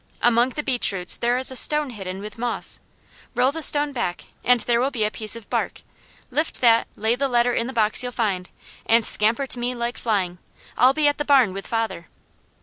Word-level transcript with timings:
Among 0.23 0.49
the 0.49 0.63
beech 0.63 0.91
roots 0.93 1.15
there 1.15 1.37
is 1.37 1.51
a 1.51 1.55
stone 1.55 1.91
hidden 1.91 2.21
with 2.21 2.39
moss. 2.39 2.79
Roll 3.35 3.51
the 3.51 3.61
stone 3.61 3.91
back 3.91 4.25
and 4.43 4.59
there 4.61 4.81
will 4.81 4.89
be 4.89 5.03
a 5.03 5.11
piece 5.11 5.35
of 5.35 5.47
bark. 5.47 5.83
Lift 6.31 6.59
that, 6.59 6.87
lay 6.95 7.13
the 7.15 7.27
letter 7.27 7.53
in 7.53 7.67
the 7.67 7.71
box 7.71 8.01
you'll 8.01 8.11
find, 8.11 8.49
and 8.87 9.05
scamper 9.05 9.45
to 9.45 9.59
me 9.59 9.75
like 9.75 9.99
flying. 9.99 10.39
I'll 10.75 10.93
be 10.95 11.07
at 11.07 11.19
the 11.19 11.23
barn 11.23 11.53
with 11.53 11.67
father." 11.67 12.07